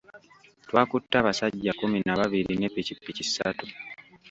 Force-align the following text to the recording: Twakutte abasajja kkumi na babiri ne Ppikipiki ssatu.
Twakutte 0.67 1.15
abasajja 1.21 1.71
kkumi 1.73 1.97
na 2.05 2.13
babiri 2.19 2.53
ne 2.57 2.69
Ppikipiki 2.71 3.23
ssatu. 3.27 3.65